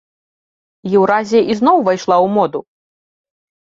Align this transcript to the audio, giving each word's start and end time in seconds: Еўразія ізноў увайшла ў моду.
Еўразія 0.97 1.41
ізноў 1.57 1.75
увайшла 1.85 2.15
ў 2.25 2.37
моду. 2.41 2.59